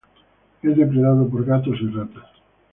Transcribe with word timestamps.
Es 0.63 0.75
depredado 0.75 1.29
por 1.29 1.45
gatos 1.45 1.77
y 1.79 1.87
ratas. 1.91 2.25